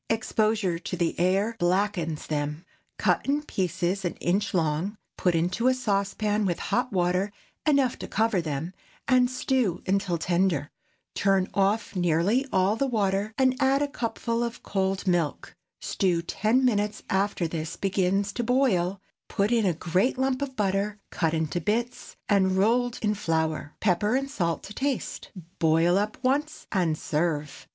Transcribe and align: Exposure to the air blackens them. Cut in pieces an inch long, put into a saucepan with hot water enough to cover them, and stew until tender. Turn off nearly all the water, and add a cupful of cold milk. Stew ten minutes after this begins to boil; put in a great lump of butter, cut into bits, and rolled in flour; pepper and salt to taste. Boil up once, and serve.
Exposure 0.09 0.79
to 0.79 0.97
the 0.97 1.13
air 1.19 1.55
blackens 1.59 2.25
them. 2.25 2.65
Cut 2.97 3.23
in 3.27 3.43
pieces 3.43 4.03
an 4.03 4.15
inch 4.15 4.51
long, 4.51 4.97
put 5.15 5.35
into 5.35 5.67
a 5.67 5.75
saucepan 5.75 6.43
with 6.43 6.57
hot 6.57 6.91
water 6.91 7.31
enough 7.67 7.99
to 7.99 8.07
cover 8.07 8.41
them, 8.41 8.73
and 9.07 9.29
stew 9.29 9.83
until 9.85 10.17
tender. 10.17 10.71
Turn 11.13 11.51
off 11.53 11.95
nearly 11.95 12.47
all 12.51 12.75
the 12.75 12.87
water, 12.87 13.31
and 13.37 13.55
add 13.59 13.83
a 13.83 13.87
cupful 13.87 14.43
of 14.43 14.63
cold 14.63 15.05
milk. 15.05 15.55
Stew 15.81 16.23
ten 16.23 16.65
minutes 16.65 17.03
after 17.07 17.47
this 17.47 17.75
begins 17.75 18.33
to 18.33 18.43
boil; 18.43 18.99
put 19.27 19.51
in 19.51 19.67
a 19.67 19.73
great 19.75 20.17
lump 20.17 20.41
of 20.41 20.55
butter, 20.55 20.97
cut 21.11 21.35
into 21.35 21.61
bits, 21.61 22.15
and 22.27 22.57
rolled 22.57 22.97
in 23.03 23.13
flour; 23.13 23.75
pepper 23.79 24.15
and 24.15 24.31
salt 24.31 24.63
to 24.63 24.73
taste. 24.73 25.29
Boil 25.59 25.95
up 25.95 26.17
once, 26.23 26.65
and 26.71 26.97
serve. 26.97 27.67